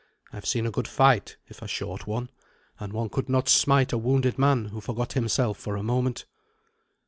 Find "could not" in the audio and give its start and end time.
3.07-3.47